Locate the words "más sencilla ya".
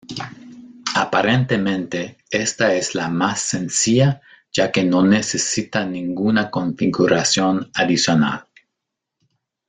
3.07-4.71